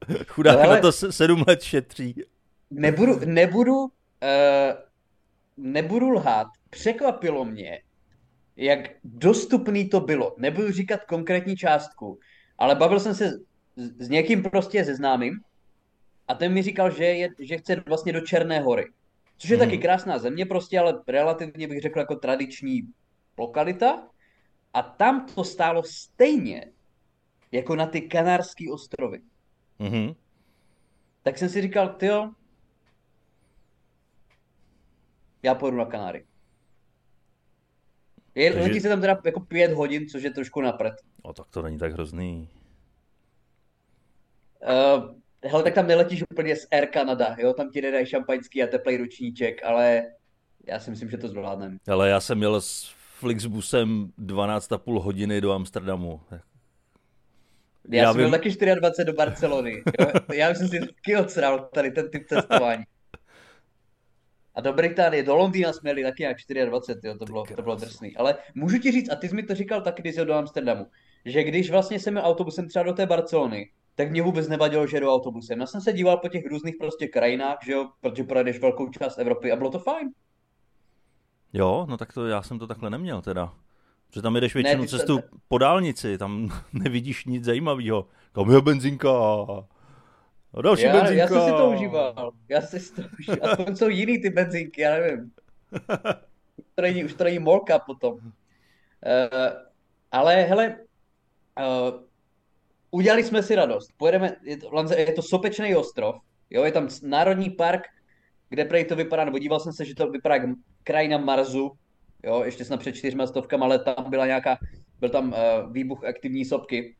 [0.27, 2.14] Chudák no, na to sedm let šetří.
[2.70, 3.88] Nebudu, nebudu, uh,
[5.57, 6.46] nebudu lhát.
[6.70, 7.83] Překvapilo mě,
[8.57, 10.35] jak dostupný to bylo.
[10.38, 12.18] Nebudu říkat konkrétní částku,
[12.59, 13.40] ale bavil jsem se
[13.76, 15.40] s někým prostě ze známým
[16.28, 18.92] a ten mi říkal, že, je, že chce vlastně do Černé hory.
[19.37, 19.66] Což je hmm.
[19.66, 22.82] taky krásná země prostě, ale relativně bych řekl jako tradiční
[23.38, 24.08] lokalita.
[24.74, 26.72] A tam to stálo stejně
[27.52, 29.20] jako na ty Kanárské ostrovy.
[29.80, 30.12] Hmm.
[31.22, 32.30] Tak jsem si říkal, ty jo,
[35.42, 36.24] já půjdu na Kanáry.
[38.35, 38.68] Je, Takže...
[38.68, 40.94] letí se tam teda jako pět hodin, což je trošku napřed.
[41.22, 42.48] O, tak to není tak hrozný.
[44.62, 47.53] Uh, hele, tak tam neletíš úplně z Air Canada, jo?
[47.53, 50.03] Tam ti nedají šampaňský a teplý ručníček, ale
[50.66, 51.77] já si myslím, že to zvládneme.
[51.88, 56.20] Ale já jsem měl s Flixbusem 12,5 hodiny do Amsterdamu.
[56.31, 58.29] Já, já jsem vím...
[58.29, 59.83] měl taky 24 do Barcelony.
[60.01, 60.07] Jo?
[60.35, 62.85] Já jsem si taky odsral tady ten typ cestování.
[64.55, 67.77] A do Británie, do Londýna jsme jeli taky jak 24, jo, to bylo, to bylo
[67.77, 68.16] drsný.
[68.16, 70.87] Ale můžu ti říct, a ty jsi mi to říkal taky, když jsi do Amsterdamu,
[71.25, 74.96] že když vlastně jsem měl autobusem třeba do té Barcelony, tak mě vůbec nevadilo, že
[74.96, 75.61] jedu autobusem.
[75.61, 79.18] Já jsem se díval po těch různých prostě krajinách, že jo, protože projedeš velkou část
[79.18, 80.11] Evropy a bylo to fajn.
[81.52, 83.55] Jo, no tak to já jsem to takhle neměl teda.
[84.14, 85.28] Že tam jedeš většinu ne, cestu se...
[85.48, 88.09] po dálnici, tam nevidíš nic zajímavého.
[88.33, 89.11] Kam je benzinka?
[90.55, 91.22] A další já, benzinka.
[91.22, 92.33] Já jsem si to užíval.
[92.48, 93.50] Já si to užíval.
[93.50, 95.33] Aspoň jsou jiný ty benzinky, já nevím.
[96.57, 98.14] už, to není, už to není molka potom.
[98.14, 98.20] Uh,
[100.12, 100.76] ale hele,
[101.59, 102.00] uh,
[102.92, 103.90] udělali jsme si radost.
[103.96, 106.14] Pojedeme, je to, je to Sopečný ostrov,
[106.50, 107.83] jo, je tam národní park,
[108.48, 110.44] kde prej to vypadá, nebo díval jsem se, že to vypadá jak
[110.85, 111.72] krajina Marzu,
[112.24, 114.59] jo, ještě snad před čtyřma stovkama ale tam byla nějaká,
[115.00, 116.96] byl tam uh, výbuch aktivní sopky.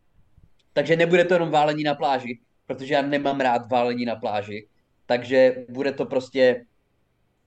[0.73, 4.69] Takže nebude to jenom válení na pláži, protože já nemám rád válení na pláži.
[5.07, 6.65] Takže bude to prostě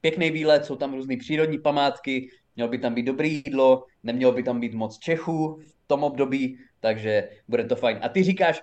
[0.02, 4.44] pěkný výlet, jsou tam různé přírodní památky, mělo by tam být dobré jídlo, nemělo by
[4.44, 8.00] tam být moc Čechů v tom období, takže bude to fajn.
[8.02, 8.62] A ty říkáš,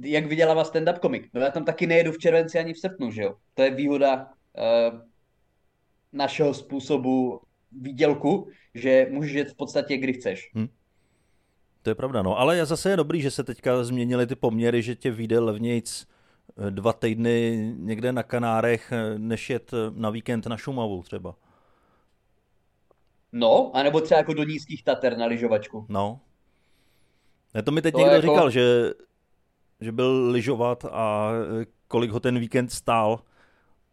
[0.00, 1.28] jak vydělává stand-up komik.
[1.34, 3.34] No já tam taky nejedu v červenci ani v srpnu, že jo?
[3.54, 4.98] To je výhoda uh,
[6.12, 7.40] našeho způsobu
[7.72, 10.50] výdělku, že můžeš jet v podstatě kdy chceš.
[10.54, 10.68] Hmm.
[11.82, 12.38] To je pravda, no.
[12.38, 16.06] Ale zase je dobrý, že se teďka změnily ty poměry, že tě vyjde levnějc
[16.66, 21.34] eh, dva týdny někde na Kanárech, eh, než jet na víkend na Šumavu třeba.
[23.32, 25.86] No, anebo třeba jako do nízkých Tater na lyžovačku.
[25.88, 26.20] No.
[27.54, 28.26] Ne, to mi teď to někdo jako...
[28.26, 28.92] říkal, že,
[29.80, 33.20] že byl lyžovat a eh, kolik ho ten víkend stál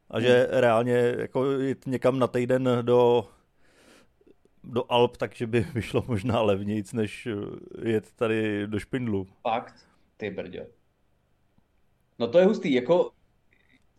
[0.09, 0.59] a že hmm.
[0.59, 3.29] reálně jako jít někam na týden do,
[4.63, 7.27] do Alp, takže by vyšlo možná levnějc, než
[7.83, 9.27] jet tady do Špindlu.
[9.41, 9.75] Fakt?
[10.17, 10.61] Ty brďo.
[12.19, 13.11] No to je hustý, jako...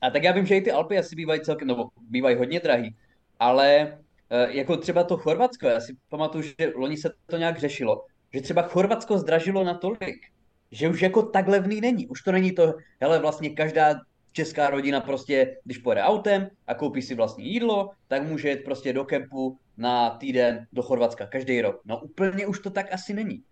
[0.01, 2.97] A tak já vím, že i ty Alpy asi bývají celkem, nebo bývají hodně drahý,
[3.39, 3.99] ale
[4.31, 8.41] eh, jako třeba to Chorvatsko, já si pamatuju, že loni se to nějak řešilo, že
[8.41, 10.27] třeba Chorvatsko zdražilo natolik,
[10.71, 12.07] že už jako tak levný není.
[12.07, 14.01] Už to není to, hele, vlastně každá
[14.33, 18.93] česká rodina prostě, když pojede autem a koupí si vlastní jídlo, tak může jet prostě
[18.93, 21.81] do kempu na týden do Chorvatska každý rok.
[21.85, 23.43] No úplně už to tak asi není.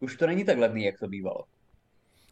[0.00, 1.44] Už to není tak levný, jak to bývalo.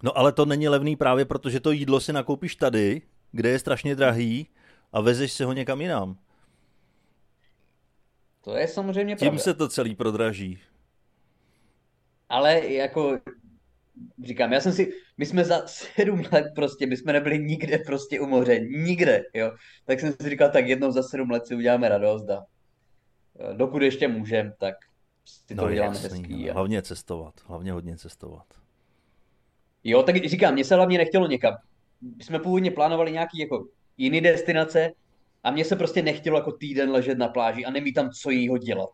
[0.02, 3.94] No ale to není levný právě protože to jídlo si nakoupíš tady, kde je strašně
[3.94, 4.46] drahý
[4.92, 6.16] a vezeš si ho někam jinam.
[8.40, 9.42] To je samozřejmě Tím pravda.
[9.42, 10.58] se to celý prodraží.
[12.28, 13.18] Ale jako
[14.24, 18.20] říkám, já jsem si, my jsme za sedm let prostě, my jsme nebyli nikde prostě
[18.20, 19.52] u moře, nikde, jo.
[19.84, 22.46] Tak jsem si říkal, tak jednou za sedm let si uděláme radost a
[23.40, 24.74] e, dokud ještě můžem, tak
[25.24, 26.46] si to no, uděláme jasný, hezký.
[26.46, 26.54] No.
[26.54, 28.46] Hlavně cestovat, hlavně hodně cestovat.
[29.84, 31.54] Jo, tak říkám, mě se hlavně nechtělo někam.
[32.16, 34.92] My jsme původně plánovali nějaký jako jiný destinace
[35.44, 38.58] a mně se prostě nechtělo jako týden ležet na pláži a nemít tam co jiného
[38.58, 38.90] dělat.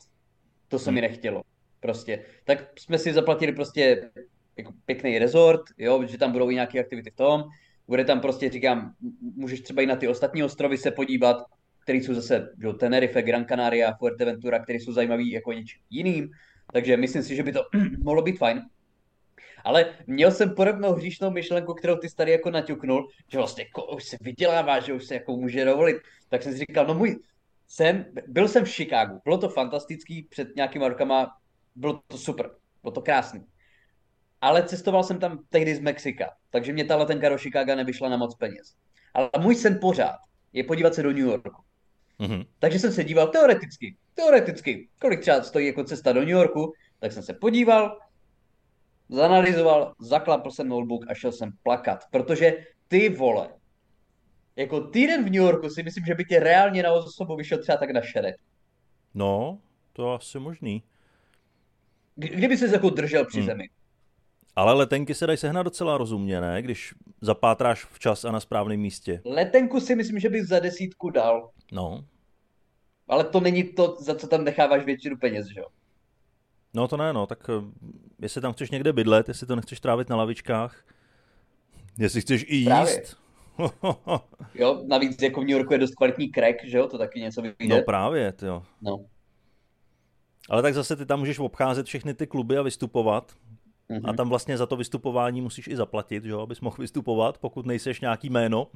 [0.68, 0.94] To se hmm.
[0.94, 1.42] mi nechtělo.
[1.82, 2.24] Prostě.
[2.44, 4.10] Tak jsme si zaplatili prostě
[4.56, 7.44] jako pěkný resort, jo, že tam budou i nějaké aktivity v tom.
[7.88, 8.94] Bude tam prostě, říkám,
[9.36, 11.36] můžeš třeba i na ty ostatní ostrovy se podívat,
[11.82, 16.30] které jsou zase jo, Tenerife, Gran Canaria, Fuerteventura, které jsou zajímavé jako něčím jiným.
[16.72, 17.60] Takže myslím si, že by to
[18.02, 18.62] mohlo být fajn.
[19.64, 24.04] Ale měl jsem podobnou hříšnou myšlenku, kterou ty tady jako naťuknul, že vlastně jako už
[24.04, 25.96] se vydělává, že už se jako může dovolit.
[26.28, 27.18] Tak jsem si říkal, no můj,
[27.68, 31.41] jsem, byl jsem v Chicagu, bylo to fantastický, před nějakýma rokama
[31.74, 32.50] bylo to super,
[32.82, 33.44] bylo to krásný
[34.42, 38.16] ale cestoval jsem tam tehdy z Mexika, takže mě ta letenka do Chicaga nevyšla na
[38.16, 38.74] moc peněz.
[39.14, 40.16] Ale můj sen pořád
[40.52, 41.62] je podívat se do New Yorku.
[42.20, 42.46] Mm-hmm.
[42.58, 47.12] Takže jsem se díval teoreticky, teoreticky, kolik třeba stojí jako cesta do New Yorku, tak
[47.12, 47.98] jsem se podíval
[49.08, 52.52] zanalizoval, zaklapl jsem notebook a šel jsem plakat, protože
[52.88, 53.48] ty vole,
[54.56, 57.78] jako týden v New Yorku si myslím, že by tě reálně na osobu vyšel třeba
[57.78, 58.36] tak na šeret.
[59.14, 59.58] No,
[59.92, 60.82] to asi možný.
[62.14, 63.46] Kdyby se jako držel při hmm.
[63.46, 63.68] zemi.
[64.56, 66.62] Ale letenky se dají sehnat docela rozumně, ne?
[66.62, 69.20] Když zapátráš včas a na správném místě.
[69.24, 71.50] Letenku si myslím, že bych za desítku dal.
[71.72, 72.04] No.
[73.08, 75.66] Ale to není to, za co tam necháváš většinu peněz, že jo?
[76.74, 77.88] No to ne, no, tak eh,
[78.22, 80.84] jestli tam chceš někde bydlet, jestli to nechceš trávit na lavičkách,
[81.98, 82.66] jestli chceš i jíst.
[82.68, 83.02] Právě.
[84.54, 87.42] jo, navíc jako v New Yorku je dost kvalitní crack, že jo, to taky něco
[87.42, 87.76] vyjde.
[87.76, 88.62] No právě, jo.
[88.82, 88.96] No.
[90.48, 93.32] Ale tak zase ty tam můžeš obcházet všechny ty kluby a vystupovat.
[93.90, 94.00] Mm-hmm.
[94.04, 94.16] A mhm.
[94.16, 98.00] tam vlastně za to vystupování musíš i zaplatit, že jo, abys mohl vystupovat, pokud nejseš
[98.00, 98.68] nějaký jméno.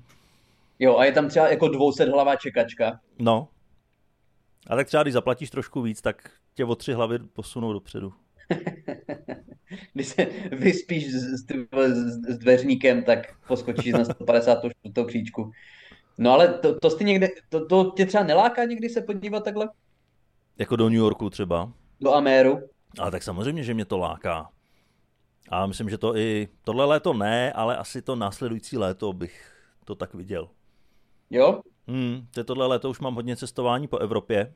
[0.79, 3.01] Jo, a je tam třeba jako 200 hlavá čekačka.
[3.19, 3.49] No.
[4.67, 8.13] A tak třeba, když zaplatíš trošku víc, tak tě o tři hlavy posunou dopředu.
[9.95, 11.47] když se vyspíš s, s,
[12.29, 14.75] s dveřníkem, tak poskočíš na 154.
[15.07, 15.51] kříčku.
[16.19, 19.69] No ale to, to, jsi někde, to, to tě třeba neláká někdy se podívat takhle?
[20.59, 21.73] Jako do New Yorku třeba?
[22.01, 22.61] Do Améru?
[22.99, 24.51] Ale tak samozřejmě, že mě to láká.
[25.49, 29.53] A myslím, že to i tohle léto ne, ale asi to následující léto bych
[29.85, 30.49] to tak viděl.
[31.31, 31.61] Jo?
[31.89, 34.55] Hmm, tohle léto už mám hodně cestování po Evropě.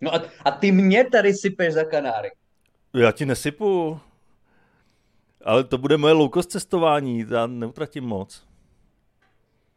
[0.00, 2.30] No a, a ty mě tady sypeš za Kanáry.
[2.94, 4.00] Já ti nesypu.
[5.44, 8.46] Ale to bude moje low cost cestování, já neutratím moc.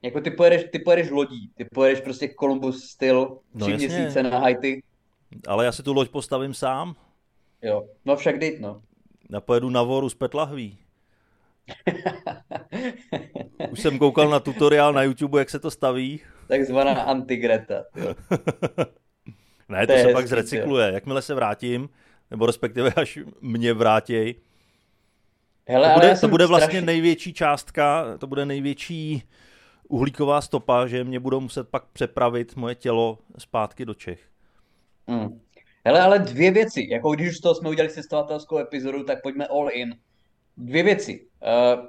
[0.01, 4.23] Jako ty pojedeš, ty pojedeš lodí, ty pojedeš prostě Columbus styl, no tři no, měsíce
[4.23, 4.83] na Haiti.
[5.47, 6.95] Ale já si tu loď postavím sám.
[7.61, 8.81] Jo, no však dejt, no.
[9.31, 10.77] Já pojedu na voru z Petlahví.
[13.71, 16.19] Už jsem koukal na tutoriál na YouTube, jak se to staví.
[16.47, 17.83] Takzvaná antigreta.
[19.69, 20.91] ne, to, to se pak zrecykluje.
[20.91, 21.89] Jakmile se vrátím,
[22.31, 24.35] nebo respektive až mě vrátěj,
[25.69, 26.85] Hele, to bude, to bude vlastně strašně...
[26.85, 29.23] největší částka, to bude největší
[29.87, 34.19] uhlíková stopa, že mě budou muset pak přepravit moje tělo zpátky do Čech.
[35.07, 35.41] Hmm.
[35.85, 36.87] Hele, ale dvě věci.
[36.91, 39.95] Jako když už z toho jsme udělali cestovatelskou epizodu, tak pojďme all in.
[40.57, 41.27] Dvě věci.
[41.77, 41.85] Uh,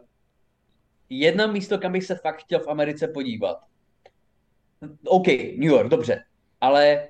[1.10, 3.58] jedna místo, kam bych se fakt chtěl v Americe podívat.
[5.04, 6.24] OK, New York, dobře.
[6.60, 7.08] Ale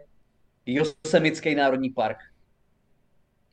[0.67, 2.19] Josemický národní park.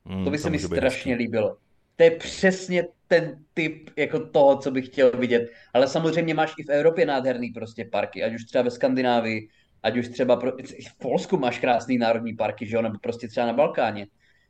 [0.06, 1.24] Hmm, to by se mi strašně hezky.
[1.24, 1.58] líbilo.
[1.96, 5.52] To je přesně ten typ jako toho, co bych chtěl vidět.
[5.74, 9.50] Ale samozřejmě máš i v Evropě nádherný prostě parky, ať už třeba ve Skandinávii,
[9.86, 10.52] ať už třeba pro,
[10.90, 14.08] v Polsku máš krásný národní parky, že jo, nebo prostě třeba na Balkáně.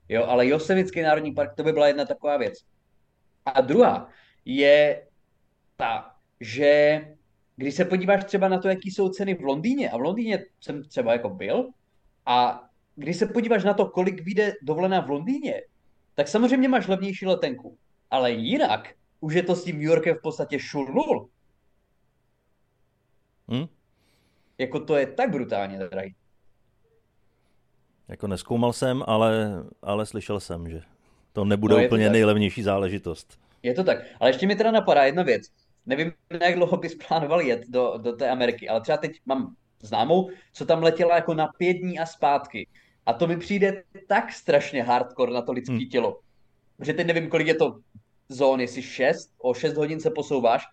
[0.10, 2.54] Jo, ale Josevický národní park, to by byla jedna taková věc.
[3.46, 4.10] A druhá
[4.46, 5.08] je
[5.78, 7.02] ta, že
[7.56, 10.84] když se podíváš třeba na to, jaký jsou ceny v Londýně, a v Londýně jsem
[10.84, 11.70] třeba jako byl,
[12.26, 12.64] a
[12.96, 15.62] když se podíváš na to, kolik vyjde dovolená v Londýně,
[16.16, 17.78] tak samozřejmě máš levnější letenku.
[18.12, 21.30] Ale jinak už je to s tím New Yorkem v podstatě šurnul.
[23.48, 23.75] Hmm?
[24.58, 26.16] Jako to je tak brutálně drahý.
[28.08, 30.82] Jako neskoumal jsem, ale, ale slyšel jsem, že
[31.34, 33.40] to nebude no, úplně to nejlevnější záležitost.
[33.64, 33.98] Je to tak.
[34.20, 35.48] Ale ještě mi teda napadá jedna věc.
[35.86, 40.30] Nevím, jak dlouho bys plánoval jet do, do té Ameriky, ale třeba teď mám známou,
[40.54, 42.68] co tam letěla jako na pět dní a zpátky.
[43.06, 45.90] A to mi přijde tak strašně hardcore na to lidské hmm.
[45.90, 46.20] tělo.
[46.82, 47.80] Že teď nevím, kolik je to
[48.30, 50.64] zón, jestli 6, o 6 hodin se posouváš.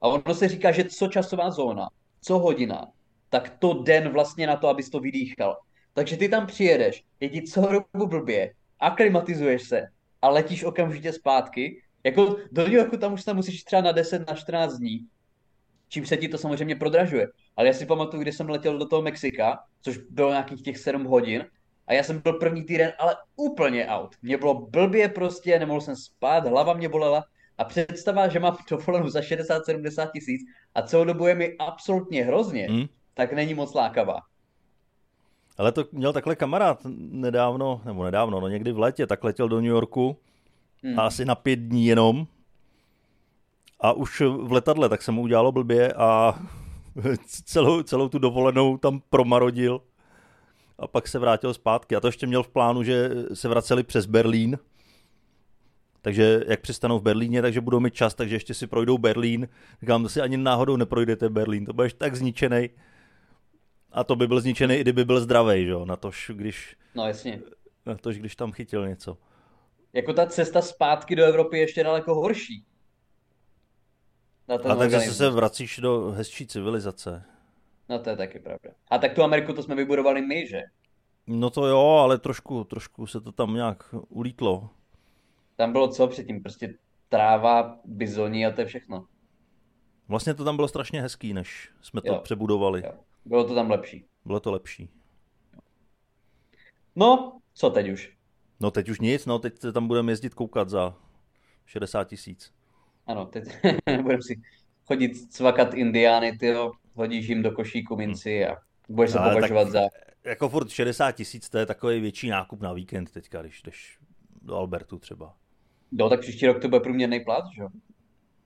[0.00, 1.88] A ono se říká, že co časová zóna,
[2.20, 2.86] co hodina,
[3.34, 5.58] tak to den vlastně na to, abys to vydýchal.
[5.94, 9.82] Takže ty tam přijedeš, je ti co dobu blbě, aklimatizuješ se
[10.22, 11.82] a letíš okamžitě zpátky.
[12.04, 15.06] Jako do New Yorku tam už se musíš třeba na 10, na 14 dní,
[15.88, 17.28] čím se ti to samozřejmě prodražuje.
[17.56, 21.04] Ale já si pamatuju, když jsem letěl do toho Mexika, což bylo nějakých těch 7
[21.04, 21.46] hodin,
[21.86, 24.16] a já jsem byl první týden, ale úplně out.
[24.22, 27.24] Mě bylo blbě prostě, nemohl jsem spát, hlava mě bolela.
[27.58, 30.40] A představa, že mám dovolenou za 60-70 tisíc
[30.74, 32.86] a celou dobu je mi absolutně hrozně, hmm.
[33.14, 34.20] Tak není moc lákavá.
[35.58, 39.56] Ale to měl takhle kamarád nedávno, nebo nedávno, no někdy v létě, tak letěl do
[39.56, 40.16] New Yorku
[40.82, 40.98] hmm.
[40.98, 42.26] a asi na pět dní jenom.
[43.80, 46.38] A už v letadle, tak se mu udělalo blbě a
[47.26, 49.80] celou, celou tu dovolenou tam promarodil
[50.78, 51.96] a pak se vrátil zpátky.
[51.96, 54.58] A to ještě měl v plánu, že se vraceli přes Berlín,
[56.02, 59.48] takže jak přistanou v Berlíně, takže budou mít čas, takže ještě si projdou Berlín.
[59.80, 62.70] Říkám, si ani náhodou neprojdete Berlín, to budeš tak zničený.
[63.94, 65.74] A to by byl zničený, i kdyby byl zdravý, že?
[65.84, 66.76] Na tož, když...
[66.94, 67.40] No jasně.
[67.86, 69.18] Na tož, když tam chytil něco.
[69.92, 72.64] Jako ta cesta zpátky do Evropy je ještě daleko horší.
[74.48, 77.24] A takže se vracíš do hezčí civilizace.
[77.88, 78.70] No to je taky pravda.
[78.90, 80.62] A tak tu Ameriku to jsme vybudovali my, že?
[81.26, 84.70] No to jo, ale trošku, trošku se to tam nějak ulítlo.
[85.56, 86.42] Tam bylo co předtím?
[86.42, 86.74] Prostě
[87.08, 89.06] tráva, bizoní a to je všechno.
[90.08, 92.20] Vlastně to tam bylo strašně hezký, než jsme to jo.
[92.20, 92.82] přebudovali.
[92.84, 92.92] Jo.
[93.24, 94.04] Bylo to tam lepší.
[94.24, 94.90] Bylo to lepší.
[96.96, 98.16] No, co teď už?
[98.60, 100.96] No teď už nic, no teď tam budeme jezdit koukat za
[101.66, 102.54] 60 tisíc.
[103.06, 103.44] Ano, teď
[104.02, 104.40] budeme si
[104.84, 106.54] chodit cvakat indiány, ty
[106.94, 108.56] hodíš jim do košíku minci a
[108.88, 109.80] budeš se považovat za...
[110.24, 113.98] Jako furt 60 tisíc, to je takový větší nákup na víkend teďka, když jdeš
[114.42, 115.34] do Albertu třeba.
[115.92, 117.68] No, tak příští rok to bude průměrný plat, že jo?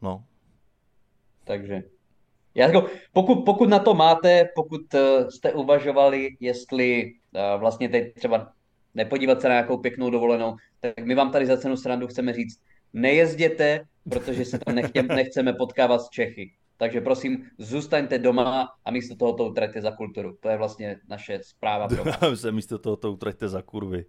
[0.02, 0.24] No.
[1.44, 1.82] Takže
[2.58, 8.14] já jako, pokud, pokud na to máte, pokud uh, jste uvažovali, jestli uh, vlastně teď
[8.14, 8.52] třeba
[8.94, 12.60] nepodívat se na nějakou pěknou dovolenou, tak my vám tady za cenu srandu chceme říct,
[12.92, 16.52] nejezděte, protože se tam nechtě, nechceme potkávat s Čechy.
[16.76, 20.36] Takže prosím, zůstaňte doma a místo toho to utraťte za kulturu.
[20.40, 22.18] To je vlastně naše zpráva pro vás.
[22.40, 24.04] se místo toho to utraťte za kurvy.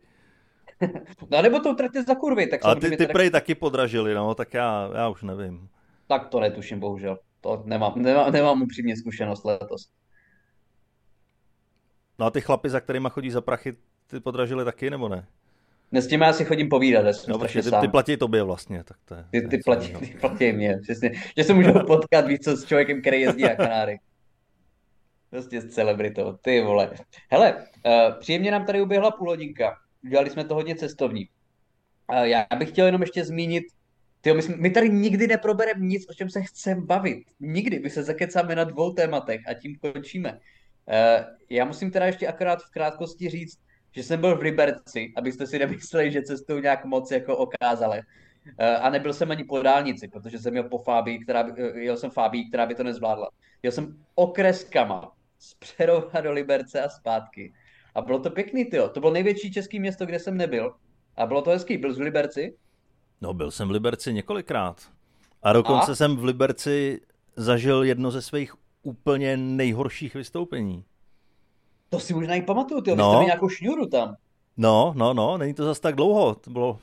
[1.31, 2.47] no nebo to utraťte za kurvy.
[2.47, 3.13] Tak a ty, ty tady...
[3.13, 5.69] prej taky podražili, no, tak já, já už nevím.
[6.07, 7.17] Tak to netuším, bohužel.
[7.41, 9.89] To nemám, nemám, nemám upřímně zkušenost letos.
[12.19, 13.75] No a ty chlapy, za kterýma chodí za prachy,
[14.07, 15.27] ty podražili taky, nebo ne?
[15.91, 17.05] Ne, s tím já si chodím povídat.
[17.27, 18.83] No, ty, ty platí tobě vlastně.
[18.83, 21.11] Tak to je, ty, ty, platí, ty platí mě, přesně.
[21.37, 23.99] Že se můžu potkat víc s člověkem, který jezdí na Kanáry.
[25.29, 26.91] Prostě s celebritou, ty vole.
[27.31, 29.77] Hele, uh, příjemně nám tady uběhla půl hodinka.
[30.03, 31.29] Udělali jsme to hodně cestovní.
[32.09, 33.63] Uh, já bych chtěl jenom ještě zmínit,
[34.21, 37.23] tyjo, my, jsme, my tady nikdy neprobereme nic, o čem se chceme bavit.
[37.39, 37.79] Nikdy.
[37.79, 40.33] My se zakecáme na dvou tématech a tím končíme.
[40.33, 43.59] Uh, já musím teda ještě akorát v krátkosti říct,
[43.91, 48.01] že jsem byl v Liberci, abyste si nemysleli, že cestuju nějak moc jako okázale.
[48.57, 51.79] Eh, a nebyl jsem ani po dálnici, protože jsem jel po Fábii, která by, eh,
[51.79, 53.29] jel jsem Fábii, která by to nezvládla.
[53.63, 57.53] Jel jsem okreskama z Přerova do Liberce a zpátky.
[57.95, 58.89] A bylo to pěkný, tyjo.
[58.89, 60.75] To bylo největší český město, kde jsem nebyl.
[61.15, 61.77] A bylo to hezký.
[61.77, 62.55] Byl v Liberci?
[63.21, 64.81] No, byl jsem v Liberci několikrát.
[65.43, 65.95] A dokonce a?
[65.95, 67.01] jsem v Liberci
[67.35, 68.53] zažil jedno ze svých
[68.83, 70.85] úplně nejhorších vystoupení.
[71.89, 73.15] To si možná i pamatuju, ty no.
[73.15, 74.15] jste nějakou šňůru tam.
[74.57, 76.79] No, no, no, není to zase tak dlouho, to bylo...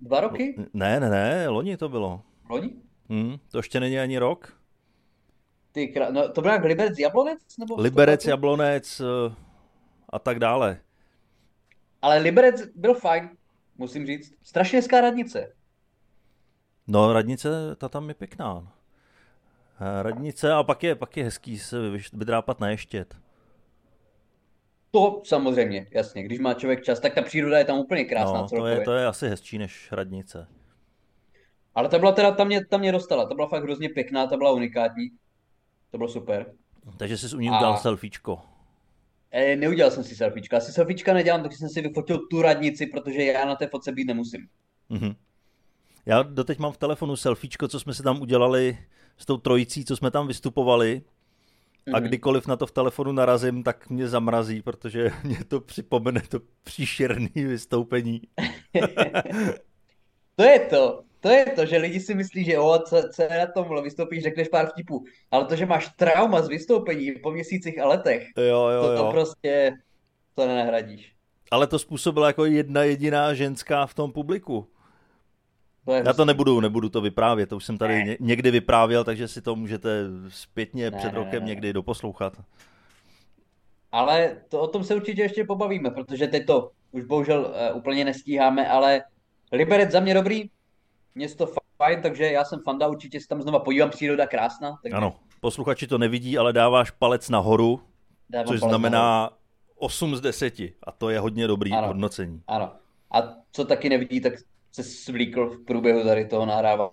[0.00, 0.54] Dva roky?
[0.74, 2.22] Ne, ne, ne, loni to bylo.
[2.48, 2.70] Loni?
[3.08, 4.60] Hmm, to ještě není ani rok.
[5.72, 6.10] Ty krá...
[6.10, 7.38] no, to byl jak Liberec Jablonec?
[7.58, 9.34] Nebo Liberec Jablonec uh,
[10.08, 10.80] a tak dále.
[12.02, 13.30] Ale Liberec byl fajn,
[13.78, 14.32] musím říct.
[14.42, 15.52] Strašně hezká radnice.
[16.90, 18.72] No, radnice, ta tam je pěkná.
[19.80, 21.76] Eh, radnice a pak je, pak je hezký se
[22.12, 23.16] vydrápat na ještět.
[24.90, 26.22] To samozřejmě, jasně.
[26.22, 28.40] Když má člověk čas, tak ta příroda je tam úplně krásná.
[28.40, 30.46] No, to, je, to je asi hezčí než Hradnice.
[31.74, 33.24] Ale ta byla teda, tam mě, tam mě dostala.
[33.24, 35.10] Ta byla fakt hrozně pěkná, ta byla unikátní.
[35.90, 36.52] To bylo super.
[36.96, 37.76] Takže jsi u ní udělal A...
[37.76, 38.40] selfiečko.
[39.30, 40.56] E, neudělal jsem si selfiečka.
[40.56, 44.04] Asi selfiečka nedělám, takže jsem si vyfotil tu radnici, protože já na té fotce být
[44.04, 44.48] nemusím.
[44.90, 45.14] Mm-hmm.
[46.10, 48.78] Já doteď mám v telefonu selfiečko, co jsme si tam udělali
[49.18, 51.02] s tou trojicí, co jsme tam vystupovali
[51.94, 52.08] a mhm.
[52.08, 57.28] kdykoliv na to v telefonu narazím, tak mě zamrazí, protože mě to připomene to příšerné
[57.34, 58.20] vystoupení.
[60.36, 61.02] to je to.
[61.20, 64.22] To je to, že lidi si myslí, že o, co, co je na tom, vystoupíš,
[64.22, 68.68] řekneš pár vtipů, ale to, že máš trauma z vystoupení po měsících a letech, jo,
[68.68, 69.10] jo, to, to jo.
[69.10, 69.72] prostě
[70.34, 71.12] to nenahradíš.
[71.50, 74.68] Ale to způsobila jako jedna jediná ženská v tom publiku.
[75.84, 78.16] To je Já to nebudu, nebudu to vyprávět, to už jsem tady ne.
[78.20, 81.46] někdy vyprávěl, takže si to můžete zpětně ne, před rokem ne, ne.
[81.46, 82.32] někdy doposlouchat.
[83.92, 87.40] Ale to o tom se určitě ještě pobavíme, protože teď to už bohužel
[87.70, 89.02] uh, úplně nestíháme, ale
[89.52, 90.50] Liberec za mě dobrý,
[91.14, 94.78] město fajn, takže já jsem fanda, určitě se tam znova podívám, příroda krásná.
[94.82, 94.96] Takže...
[94.96, 97.80] Ano, posluchači to nevidí, ale dáváš palec nahoru,
[98.30, 99.36] Dávám což znamená nahoru.
[99.74, 102.42] 8 z 10 a to je hodně dobrý ano, hodnocení.
[102.46, 102.72] Ano,
[103.10, 104.32] a co taky nevidí, tak
[104.72, 106.92] se svlíkl v průběhu tady toho nahrávání.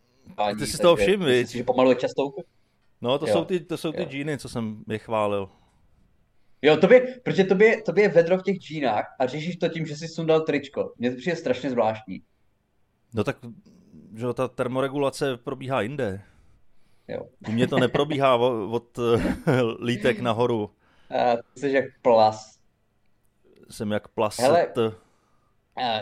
[0.60, 2.34] Ty si toho všim, Myslíš, že pomaluje častou?
[3.02, 5.50] No, to jo, jsou ty, to jsou ty džíny, co jsem je chválil.
[6.62, 9.96] Jo, tobě, protože tobě, tobě je vedro v těch džínách a řešíš to tím, že
[9.96, 10.94] jsi sundal tričko.
[10.98, 12.22] Mně to přijde strašně zvláštní.
[13.14, 13.38] No tak,
[14.16, 16.22] že ta termoregulace probíhá jinde.
[17.08, 17.22] Jo.
[17.48, 19.00] U mě to neprobíhá od, od
[19.84, 20.70] lítek nahoru.
[21.10, 22.60] A ty jsi jak plas.
[23.70, 24.40] Jsem jak plas.
[24.40, 24.68] Hele,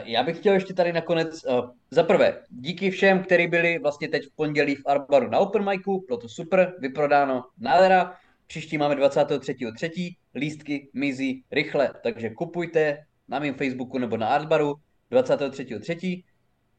[0.03, 4.26] já bych chtěl ještě tady nakonec, uh, za prvé, díky všem, kteří byli vlastně teď
[4.26, 8.17] v pondělí v Arbaru na Open Micu, bylo to super, vyprodáno, nádhera.
[8.47, 10.15] Příští máme 23.3.
[10.36, 14.76] lístky mizí rychle, takže kupujte na mém Facebooku nebo na Arbaru
[15.11, 16.23] 23.3.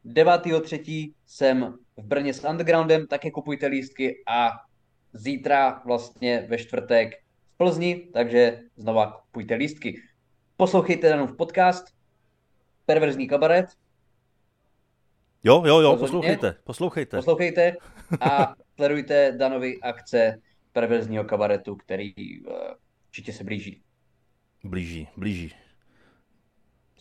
[0.06, 1.12] 9.3.
[1.26, 4.50] jsem v Brně s Undergroundem, také kupujte lístky a
[5.12, 7.14] zítra vlastně ve čtvrtek
[7.54, 10.00] v Plzni, takže znova kupujte lístky.
[10.56, 11.84] Poslouchejte v podcast,
[12.86, 13.66] perverzní kabaret.
[15.44, 15.98] Jo, jo, jo, Rozhodně.
[15.98, 17.16] poslouchejte, poslouchejte.
[17.16, 17.76] Poslouchejte
[18.20, 20.40] a sledujte Danovi akce
[20.72, 22.54] perverzního kabaretu, který uh,
[23.08, 23.82] určitě se blíží.
[24.64, 25.54] Blíží, blíží.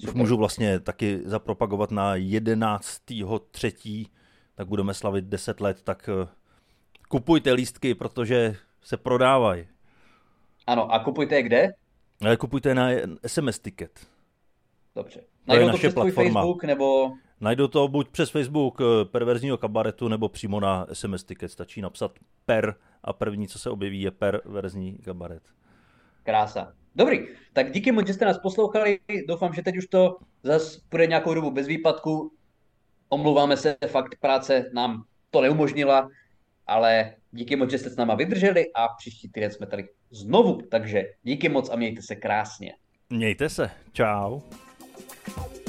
[0.08, 4.06] Už můžu vlastně taky zapropagovat na 11.3.,
[4.56, 6.28] tak budeme slavit 10 let, tak uh,
[7.10, 9.68] kupujte lístky, protože se prodávají.
[10.68, 11.74] Ano, a kupujte je kde?
[12.22, 12.90] Ale kupujte na
[13.28, 14.08] SMS Ticket.
[14.96, 15.35] Dobře.
[15.48, 16.42] Najdou to, to přes platforma.
[16.42, 17.12] Facebook nebo...
[17.42, 21.52] Najdou to buď přes Facebook eh, perverzního kabaretu, nebo přímo na SMS Ticket.
[21.52, 22.12] Stačí napsat
[22.46, 25.44] per a první, co se objeví, je perverzní kabaret.
[26.24, 26.74] Krása.
[26.96, 29.00] Dobrý, tak díky moc, že jste nás poslouchali.
[29.28, 32.32] Doufám, že teď už to zase bude nějakou dobu bez výpadku.
[33.10, 36.10] Omlouváme se, fakt práce nám to neumožnila,
[36.68, 40.62] ale díky moc, že jste s náma vydrželi a příští týden jsme tady znovu.
[40.72, 42.74] Takže díky moc a mějte se krásně.
[43.10, 43.70] Mějte se.
[43.92, 44.40] Čau.
[45.28, 45.65] Bye.